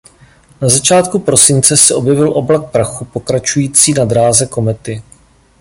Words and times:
Na 0.61 0.69
začátku 0.69 1.19
prosince 1.19 1.77
se 1.77 1.93
objevil 1.95 2.37
oblak 2.37 2.71
prachu 2.71 3.05
pokračující 3.05 3.93
na 3.93 4.05
dráze 4.05 4.45
komety.. 4.45 5.01